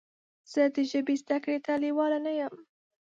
[0.51, 2.53] زه د ژبې زده کړې ته لیواله نه یم.